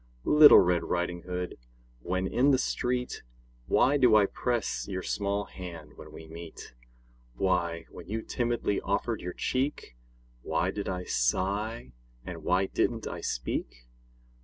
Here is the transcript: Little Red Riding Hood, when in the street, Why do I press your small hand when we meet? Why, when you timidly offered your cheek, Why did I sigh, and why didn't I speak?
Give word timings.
Little 0.23 0.57
Red 0.57 0.81
Riding 0.83 1.21
Hood, 1.27 1.59
when 1.99 2.25
in 2.25 2.49
the 2.49 2.57
street, 2.57 3.21
Why 3.67 3.97
do 3.97 4.15
I 4.15 4.25
press 4.25 4.87
your 4.87 5.03
small 5.03 5.43
hand 5.45 5.91
when 5.95 6.11
we 6.11 6.27
meet? 6.27 6.73
Why, 7.35 7.85
when 7.91 8.07
you 8.07 8.23
timidly 8.23 8.81
offered 8.81 9.21
your 9.21 9.33
cheek, 9.33 9.95
Why 10.41 10.71
did 10.71 10.89
I 10.89 11.03
sigh, 11.03 11.91
and 12.25 12.43
why 12.43 12.65
didn't 12.65 13.05
I 13.05 13.21
speak? 13.21 13.85